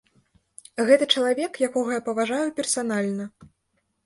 [0.87, 3.31] Гэта чалавек, якога я паважаю персанальна.